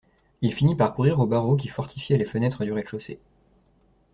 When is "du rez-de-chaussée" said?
2.65-3.19